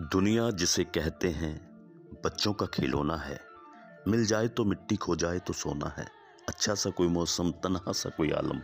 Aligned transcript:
दुनिया 0.00 0.50
जिसे 0.50 0.84
कहते 0.84 1.28
हैं 1.28 1.80
बच्चों 2.24 2.52
का 2.52 2.66
खिलौना 2.66 3.16
है। 3.16 3.40
मिल 4.08 4.26
जाए 4.26 4.48
तो 4.48 4.64
मिट्टी 4.64 4.96
खो 4.96 5.16
जाए 5.16 5.38
तो 5.38 5.52
सोना 5.52 5.94
है। 5.98 6.06
अच्छा 6.48 6.74
सा 6.74 6.90
कोई 6.90 7.08
मौसम, 7.08 7.50
तनहा 7.50 7.92
सा 7.92 8.10
कोई 8.10 8.30
आलम। 8.30 8.60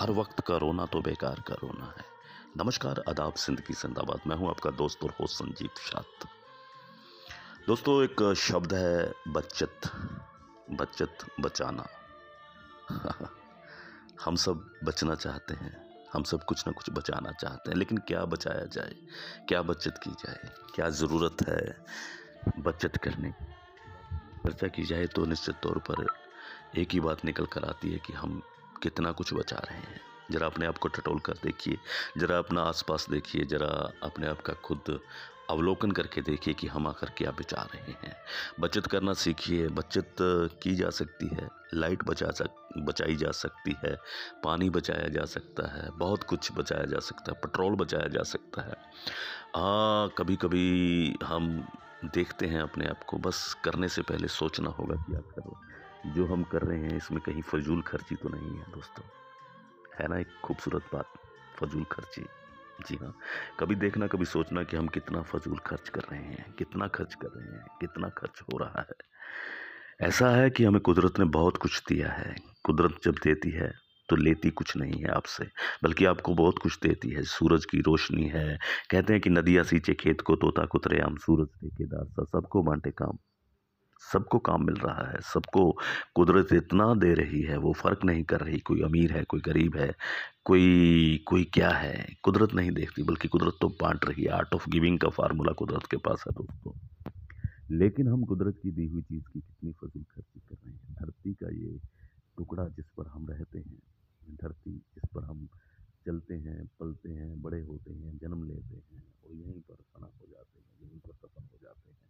हर 0.00 0.10
वक्त 0.10 0.40
का 0.40 0.56
रोना 0.56 0.86
तो 0.86 1.00
बेकार 1.00 1.44
का 1.48 1.54
रोना 1.54 1.94
है। 1.98 2.04
नमस्कार, 2.56 3.04
आदाब, 3.08 3.34
ज़िंदगी 3.36 3.74
जिंदाबाद। 3.74 4.20
मैं 4.26 4.36
हूँ 4.36 4.48
आपका 4.48 4.70
दोस्त 4.70 5.04
और 5.04 5.10
होस्ट 5.20 5.34
संजीत 5.36 5.70
शात। 5.70 6.28
दोस्तों, 7.66 8.04
एक 8.04 8.34
शब्द 8.36 8.74
है, 8.74 9.12
बचत। 9.28 9.80
बचत 10.70 11.18
बचाना। 11.40 11.86
हम 14.24 14.36
सब 14.36 14.70
बचना 14.84 15.14
चाहते 15.14 15.54
हैं। 15.54 15.89
हम 16.12 16.22
सब 16.22 16.44
कुछ 16.44 16.66
ना 16.66 16.72
कुछ 16.72 16.90
बचाना 16.90 17.32
चाहते 17.32 17.70
हैं, 17.70 17.78
लेकिन 17.78 17.98
क्या 17.98 18.24
बचाया 18.24 18.64
जाए? 18.64 18.94
क्या 19.48 19.62
बचत 19.62 20.00
की 20.04 20.10
जाए? 20.10 20.50
क्या 20.74 20.88
ज़रूरत 20.90 21.36
है 21.48 21.84
बचत 22.58 22.96
करने 22.96 23.30
चर्चा 24.46 24.68
की 24.68 24.84
जाए 24.84 25.06
तो 25.06 25.24
निश्चित 25.26 25.54
तौर 25.62 25.78
पर 25.90 26.06
एक 26.78 26.92
ही 26.92 27.00
बात 27.00 27.24
निकल 27.24 27.46
कर 27.46 27.64
आती 27.64 27.92
है 27.92 27.98
कि 27.98 28.12
हम 28.12 28.42
कितना 28.82 29.12
कुछ 29.12 29.32
बचा 29.34 29.56
रहे 29.56 29.78
हैं। 29.78 30.00
ज़रा 30.30 30.46
अपने 30.46 30.66
आप 30.66 30.78
को 30.78 30.88
टटोल 30.88 31.18
कर 31.18 31.32
देखिए, 31.32 31.78
ज़रा 32.18 32.38
अपना 32.38 32.62
आसपास 32.62 33.06
देखिए, 33.10 33.44
ज़रा 33.44 33.68
अपने 34.02 34.26
आप 34.26 34.40
का 34.40 34.52
खुद 34.52 35.00
अवलोकन 35.50 35.90
करके 35.90 36.20
देखिए 36.20 36.54
कि 36.54 36.66
हम 36.66 36.86
आकर 36.86 37.10
क्या 37.10 37.30
बचा 37.30 37.62
रहे 37.74 37.92
हैं। 38.02 38.16
बचत 38.60 38.86
करना 38.86 39.12
सीखिए, 39.12 39.68
बचत 39.68 40.16
की 40.62 40.74
जा 40.74 40.90
सकती 40.90 41.26
है, 41.26 41.48
लाइट 41.74 42.04
बचा 42.04 42.30
सक, 42.30 42.50
बचाई 42.78 43.16
जा 43.16 43.30
सकती 43.30 43.76
है, 43.84 43.96
पानी 44.44 44.70
बचाया 44.70 45.08
जा 45.08 45.24
सकता 45.24 45.66
है, 45.68 45.90
बहुत 45.90 46.22
कुछ 46.22 46.52
बचाया 46.52 46.84
जा 46.84 46.98
सकता 46.98 47.32
है, 47.32 47.40
पेट्रोल 47.40 47.74
बचाया 47.74 48.08
जा 48.08 48.22
सकता 48.22 48.62
है। 48.62 48.76
हाँ 49.56 50.08
कभी 50.18 50.36
कभी 50.36 51.16
हम 51.24 51.68
देखते 52.04 52.46
हैं 52.46 52.60
अपने 52.62 52.86
आप 52.86 53.02
को, 53.04 53.18
बस 53.18 53.56
करने 53.64 53.88
से 53.88 54.02
पहले 54.02 54.28
सोचना 54.28 54.70
होगा 54.70 54.94
कि 54.96 55.14
आखिर 55.14 56.12
जो 56.12 56.26
हम 56.26 56.42
कर 56.42 56.62
रहे 56.62 56.78
हैं, 56.78 56.96
इसमें 56.96 57.20
कहीं 57.20 57.42
फजूल 57.42 57.82
खर्ची 57.82 58.14
तो 58.14 58.28
नहीं 58.28 58.56
है, 58.56 58.64
दोस्तों। 58.72 59.04
है 59.98 60.08
ना, 60.08 60.18
एक 60.18 60.28
खूबसूरत 60.44 60.82
बात, 60.94 61.06
फजूल 61.56 61.84
खर्ची। 61.84 62.26
जी 62.88 62.96
हाँ 63.02 63.14
कभी 63.60 63.74
देखना, 63.74 64.06
कभी 64.06 64.24
सोचना 64.24 64.62
कि 64.62 64.76
हम 64.76 64.88
कितना 64.88 65.22
फजूल 65.22 65.58
खर्च 65.58 65.88
कर 65.88 66.00
रहे 66.00 66.20
हैं, 66.20 66.54
कितना 66.58 66.86
खर्च 66.88 67.14
कर 67.14 67.28
रहे 67.28 67.56
हैं, 67.56 67.64
कितना 67.80 68.08
खर्च 68.08 68.40
हो 68.40 68.58
रहा 68.58 68.80
है। 68.80 70.06
ऐसा 70.08 70.30
है 70.30 70.50
कि 70.50 70.64
हमें 70.64 70.80
कुदरत 70.80 71.18
ने 71.18 71.24
बहुत 71.24 71.56
कुछ 71.56 71.82
दिया 71.88 72.08
है। 72.08 72.34
कुदरत 72.64 72.98
जब 73.04 73.14
देती 73.24 73.50
है 73.50 73.72
तो 74.08 74.16
लेती 74.16 74.50
कुछ 74.50 74.76
नहीं 74.76 75.02
है 75.02 75.08
आपसे, 75.08 75.44
बल्कि 75.82 76.04
आपको 76.04 76.34
बहुत 76.34 76.58
कुछ 76.58 76.78
देती 76.82 77.10
है। 77.10 77.22
सूरज 77.22 77.64
की 77.64 77.80
रोशनी 77.80 78.24
है। 78.24 78.58
कहते 78.90 79.12
हैं 79.12 79.22
कि 79.22 79.30
नदियाँ 79.30 79.64
सींचे 79.64 79.94
खेत 79.94 80.20
को, 80.20 80.36
तोता 80.36 80.64
कुतरे 80.64 81.00
आम, 81.00 81.16
सूरज 81.16 81.48
ठेकेदार 81.48 82.04
सा 82.04 82.24
सबको 82.24 82.62
बांटे 82.62 82.90
काम। 82.90 83.18
सबको 84.00 84.38
काम 84.38 84.64
मिल 84.66 84.74
रहा 84.74 85.10
है, 85.10 85.20
सबको 85.20 85.78
कुदरत 86.14 86.52
इतना 86.52 86.94
दे 86.94 87.14
रही 87.14 87.42
है, 87.42 87.56
वो 87.56 87.72
फ़र्क 87.72 88.04
नहीं 88.04 88.24
कर 88.24 88.40
रही, 88.40 88.58
कोई 88.58 88.82
अमीर 88.82 89.12
है, 89.12 89.24
कोई 89.24 89.40
गरीब 89.40 89.76
है, 89.76 89.94
कोई 90.44 91.24
कोई 91.28 91.44
क्या 91.44 91.70
है, 91.70 92.06
कुदरत 92.22 92.54
नहीं 92.54 92.70
देखती, 92.70 93.02
बल्कि 93.02 93.28
कुदरत 93.28 93.58
तो 93.60 93.68
बांट 93.68 94.04
रही 94.04 94.22
है 94.22 94.30
आर्ट 94.30 94.54
ऑफ़ 94.54 94.70
गिविंग 94.70 94.98
का 94.98 95.08
फार्मूला 95.08 95.52
कुदरत 95.52 95.86
के 95.90 95.96
पास 95.96 96.24
है 96.28 96.32
दोस्तों। 96.32 96.72
लेकिन 97.70 98.08
हम 98.08 98.24
कुदरत 98.24 98.58
की 98.62 98.70
दी 98.70 98.86
हुई 98.86 99.02
चीज़ 99.02 99.24
की 99.32 99.40
कितनी 99.40 99.72
फजूल 99.72 100.02
खर्ची 100.02 100.40
कर 100.40 100.54
रहे 100.54 100.74
हैं, 100.74 100.94
धरती 100.94 101.34
का 101.34 101.48
ये 101.48 101.78
टुकड़ा 102.38 102.68
जिस 102.68 102.86
पर 102.96 103.06
हम 103.06 103.26
रहते 103.30 103.58
हैं 103.58 103.78
धरती 104.42 104.72
जिस 104.94 105.08
पर 105.14 105.24
हम 105.24 105.48
चलते 106.06 106.34
हैं, 106.34 106.66
पलते 106.80 107.10
हैं, 107.10 107.42
बड़े 107.42 107.60
होते 107.60 107.92
हैं, 107.92 108.18
जन्म 108.18 108.44
लेते 108.44 108.76
हैं 108.76 109.02
और 109.24 109.32
यहीं 109.32 109.60
पर 109.60 109.74
फना 109.74 110.06
हो 110.06 110.26
जाते 110.30 110.58
हैं, 110.58 110.88
यहीं 110.88 111.00
पर 111.00 111.12
सफल 111.12 111.42
हो 111.42 111.58
जाते 111.62 111.90
हैं। 111.90 112.09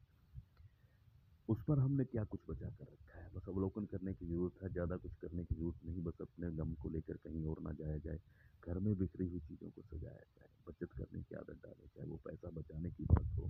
उस 1.51 1.63
पर 1.69 1.79
हमने 1.79 2.05
क्या 2.05 2.25
कुछ 2.25 2.41
बचा 2.49 2.69
कर 2.69 2.85
रखा 2.85 3.19
है? 3.19 3.31
बस 3.35 3.49
अवलोकन 3.49 3.85
करने 3.85 4.15
की 4.15 4.27
ज़रूरत 4.27 4.63
है, 4.63 4.73
ज़्यादा 4.73 4.97
कुछ 4.97 5.13
करने 5.15 5.45
की 5.45 5.55
ज़रूरत 5.55 5.85
नहीं, 5.85 6.03
बस 6.03 6.21
अपने 6.21 6.51
गम 6.51 6.75
को 6.75 6.89
लेकर 6.89 7.17
कहीं 7.17 7.45
और 7.45 7.63
ना 7.63 7.73
जाया 7.73 7.99
जाए, 7.99 8.21
घर 8.69 8.79
में 8.79 8.99
बिखरी 8.99 9.27
हुई 9.27 9.41
चीज़ों 9.41 9.71
को 9.71 9.83
सजाया 9.83 10.23
जाए, 10.35 10.49
बचत 10.69 10.93
करने 10.93 11.23
की 11.23 11.35
आदत 11.35 11.59
डाले 11.67 11.87
चाहे 11.87 12.09
वो 12.09 12.21
पैसा 12.25 12.51
बचाने 12.51 12.91
की 12.91 13.05
बात 13.05 13.39
हो 13.39 13.49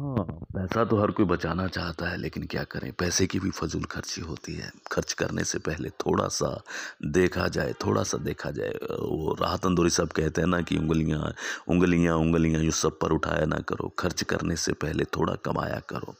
हाँ 0.00 0.24
पैसा 0.54 0.84
तो 0.84 0.96
हर 0.96 1.10
कोई 1.10 1.26
बचाना 1.26 1.66
चाहता 1.66 2.08
है, 2.10 2.16
लेकिन 2.16 2.44
क्या 2.44 2.62
करें? 2.64 2.92
पैसे 2.92 3.26
की 3.26 3.38
भी 3.40 3.50
फजूल 3.50 3.84
खर्ची 3.84 4.20
होती 4.20 4.54
है। 4.54 4.70
खर्च 4.92 5.12
करने 5.12 5.44
से 5.44 5.58
पहले 5.58 5.90
थोड़ा 5.90 6.28
सा 6.28 6.62
देखा 7.04 7.48
जाए 7.48 7.72
थोड़ा 7.72 8.02
सा 8.02 8.18
देखा 8.18 8.50
जाए। 8.50 8.70
वो 9.00 9.36
राहत 9.40 9.66
अंदूरी 9.66 9.90
साहब 9.90 10.08
कहते 10.08 10.40
हैं 10.40 10.48
ना 10.48 10.60
कि 10.60 10.76
उंगलियाँ 10.76 11.34
उंगलियाँ 11.68 12.16
उंगलियाँ, 12.16 12.62
यूँ 12.62 12.72
सब 12.72 12.98
पर 12.98 13.12
उठाया 13.12 13.44
ना 13.46 13.58
करो। 13.68 13.88
खर्च 13.98 14.22
करने 14.22 14.56
से 14.56 14.72
पहले 14.72 15.04
थोड़ा 15.04 15.34
कमाया 15.44 15.80
करो। 15.90 16.14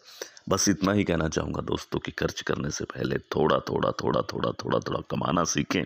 बस 0.48 0.68
इतना 0.68 0.92
ही 0.92 1.04
कहना 1.04 1.28
चाहूँगा 1.28 1.62
दोस्तों 1.62 1.98
कि 2.00 2.12
खर्च 2.12 2.40
करने 2.40 2.70
से 2.70 2.84
पहले 2.84 3.18
थोड़ा 3.18 3.58
थोड़ा 3.58 3.90
थोड़ा 3.90 4.20
थोड़ा 4.22 4.50
थोड़ा 4.50 4.78
थोड़ा 4.78 5.00
कमाना 5.10 5.44
सीखें। 5.44 5.84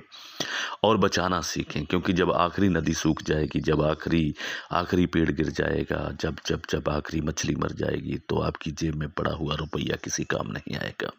और 0.85 0.97
बचाना 0.99 1.41
सीखें, 1.43 1.85
क्योंकि 1.87 2.13
जब 2.13 2.33
आखिरी 2.33 2.69
नदी 2.69 2.95
सूख 2.95 3.23
जाएगी, 3.23 3.61
जब 3.61 3.83
आखिरी 3.83 4.35
आखिरी 4.73 5.07
पेड़ 5.07 5.31
गिर 5.31 5.51
जाएगा, 5.51 6.11
जब 6.21 6.37
जब 6.47 6.63
जब 6.71 6.89
आखिरी 6.89 7.21
मछली 7.21 7.55
मर 7.57 7.73
जाएगी 7.75 8.19
तो 8.29 8.41
आपकी 8.43 8.71
जेब 8.73 8.95
में 8.95 9.09
पड़ा 9.11 9.33
हुआ 9.35 9.55
रुपया 9.55 9.97
किसी 10.05 10.25
काम 10.27 10.51
नहीं 10.53 10.77
आएगा। 10.77 11.11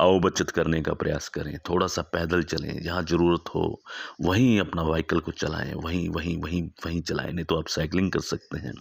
आओ 0.00 0.18
बचत 0.20 0.50
करने 0.50 0.80
का 0.82 0.92
प्रयास 0.94 1.28
करें 1.28 1.56
थोड़ा 1.68 1.86
सा 1.86 2.02
पैदल 2.12 2.42
चलें, 2.44 2.82
जहाँ 2.82 3.02
ज़रूरत 3.04 3.54
हो, 3.54 3.82
वहीं 4.20 4.58
अपना 4.60 4.82
व्हीकल 4.82 5.20
को 5.20 5.32
चलाएँ, 5.34 5.72
वहीं 5.76 6.08
वहीं 6.10 6.36
वहीं 6.42 6.62
वहीं 6.86 7.00
चलाएँ, 7.02 7.32
नहीं 7.32 7.44
तो 7.44 7.58
आप 7.58 7.68
साइकिलिंग 7.68 8.12
कर 8.12 8.20
सकते 8.22 8.58
हैं। 8.58 8.72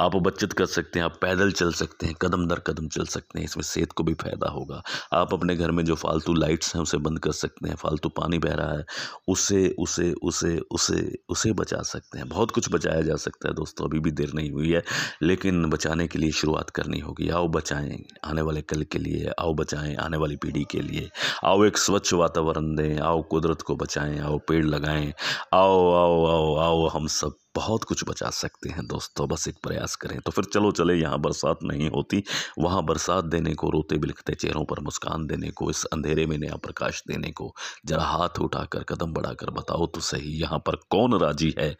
आप 0.00 0.16
बचत 0.16 0.52
कर 0.52 0.66
सकते 0.66 0.98
हैं, 0.98 1.04
आप 1.04 1.18
पैदल 1.22 1.52
चल 1.52 1.72
सकते 1.72 2.06
हैं, 2.06 2.14
कदम 2.22 2.46
दर 2.46 2.58
कदम 2.58 2.88
चल 2.88 3.04
सकते 3.04 3.38
हैं, 3.38 3.44
इसमें 3.44 3.62
सेहत 3.64 3.92
को 3.92 4.04
भी 4.04 4.14
फ़ायदा 4.14 4.50
होगा। 4.50 4.82
आप 5.12 5.34
अपने 5.34 5.56
घर 5.56 5.70
में 5.70 5.84
जो 5.84 5.94
फालतू 5.94 6.34
लाइट्स 6.34 6.74
हैं, 6.74 6.82
उसे 6.82 6.98
बंद 6.98 7.18
कर 7.18 7.32
सकते 7.32 7.68
हैं, 7.68 7.76
फालतू 7.76 8.08
पानी 8.08 8.38
बह 8.38 8.54
रहा 8.54 8.72
है, 8.72 8.84
उसे 9.28 9.74
उसे 9.78 10.12
उसे 10.22 10.58
उसे 10.70 11.18
उसे 11.28 11.52
बचा 11.52 11.82
सकते 11.82 12.18
हैं। 12.18 12.28
बहुत 12.28 12.50
कुछ 12.50 12.72
बचाया 12.72 13.00
जा 13.00 13.16
सकता 13.16 13.48
है 13.48 13.54
दोस्तों, 13.54 13.88
अभी 13.88 14.00
भी 14.00 14.10
देर 14.10 14.32
नहीं 14.34 14.50
हुई 14.50 14.70
है, 14.70 14.82
लेकिन 15.22 15.64
बचाने 15.70 16.06
के 16.06 16.18
लिए 16.18 16.30
शुरुआत 16.32 16.70
करनी 16.70 16.98
होगी। 16.98 17.28
आओ 17.30 17.48
बचाएँ, 17.48 18.04
आने 18.24 18.42
वाले 18.42 18.62
कल 18.62 18.82
के 18.82 18.98
लिए, 18.98 19.30
आओ 19.40 19.54
बचाएँ, 19.54 19.94
आने 19.96 20.16
वाली 20.16 20.36
पीढ़ी 20.36 20.64
के 20.70 20.80
लिए। 20.80 21.10
आओ 21.44 21.64
एक 21.64 21.78
स्वच्छ 21.78 22.12
वातावरण 22.14 22.74
दें, 22.74 22.98
आओ 22.98 23.22
कुदरत 23.22 23.62
को 23.62 23.76
बचाएँ, 23.76 24.18
आओ 24.20 24.38
पेड़ 24.38 24.64
लगाएँ, 24.64 25.12
आओ 25.54 25.90
आओ 25.94 26.24
आओ 26.26 26.54
आओ 26.56 26.86
हम 26.88 27.06
सब। 27.06 27.36
बहुत 27.56 27.84
कुछ 27.84 28.04
बचा 28.08 28.30
सकते 28.30 28.68
हैं 28.68 28.86
दोस्तों, 28.86 29.28
बस 29.28 29.48
एक 29.48 29.54
प्रयास 29.62 29.96
करें। 29.96 30.18
तो 30.20 30.30
फिर 30.30 30.44
चलो 30.44 30.70
चले, 30.72 30.94
यहाँ 30.94 31.18
बरसात 31.20 31.58
नहीं 31.64 31.90
होती। 31.90 32.22
वहाँ 32.58 32.84
बरसात 32.84 33.24
देने 33.24 33.54
को, 33.54 33.70
रोते 33.70 33.98
बिलखते 33.98 34.34
चेहरों 34.34 34.64
पर 34.64 34.80
मुस्कान 34.80 35.26
देने 35.26 35.50
को, 35.50 35.70
इस 35.70 35.84
अंधेरे 35.84 36.26
में 36.26 36.38
नया 36.38 36.56
प्रकाश 36.56 37.02
देने 37.08 37.30
को, 37.30 37.54
जरा 37.86 38.04
हाथ 38.04 38.40
उठाकर, 38.40 38.82
कदम 38.82 39.12
बढ़ाकर 39.12 39.50
बताओ 39.50 39.86
तो 39.86 40.00
सही, 40.00 40.40
यहाँ 40.40 40.58
पर 40.58 40.76
कौन 40.90 41.20
राज़ी 41.20 41.54
है 41.58 41.76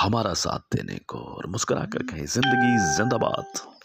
हमारा 0.00 0.34
साथ 0.34 0.76
देने 0.76 0.98
को? 1.08 1.18
और 1.18 1.46
मुस्करा 1.46 1.84
कर 1.84 2.02
कहें, 2.02 2.26
ज़िंदगी 2.26 2.96
जिंदाबाद। 2.96 3.81